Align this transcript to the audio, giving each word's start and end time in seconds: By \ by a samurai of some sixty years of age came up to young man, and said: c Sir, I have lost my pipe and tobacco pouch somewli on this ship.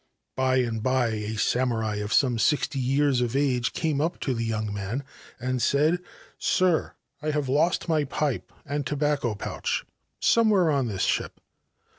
By 0.35 0.67
\ 0.69 0.81
by 0.81 1.09
a 1.09 1.35
samurai 1.35 1.97
of 1.97 2.11
some 2.11 2.39
sixty 2.39 2.79
years 2.79 3.21
of 3.21 3.35
age 3.35 3.71
came 3.71 4.01
up 4.01 4.19
to 4.21 4.35
young 4.35 4.73
man, 4.73 5.03
and 5.39 5.61
said: 5.61 5.97
c 5.99 6.03
Sir, 6.39 6.93
I 7.21 7.29
have 7.29 7.47
lost 7.47 7.87
my 7.87 8.03
pipe 8.05 8.51
and 8.65 8.83
tobacco 8.83 9.35
pouch 9.35 9.85
somewli 10.19 10.73
on 10.73 10.87
this 10.87 11.03
ship. 11.03 11.39